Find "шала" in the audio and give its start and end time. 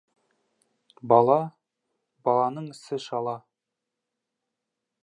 3.05-3.39